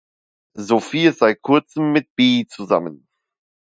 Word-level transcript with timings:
Sophie 0.57 1.05
ist 1.05 1.19
seit 1.19 1.43
kurzem 1.43 1.91
mit 1.91 2.09
Bee 2.15 2.47
zusammen. 2.47 3.07